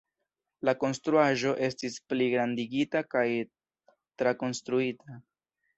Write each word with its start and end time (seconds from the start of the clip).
La 0.69 0.73
konstruaĵo 0.83 1.51
estis 1.67 1.99
pligrandigita 2.13 3.05
kaj 3.13 3.27
trakonstruita. 4.23 5.25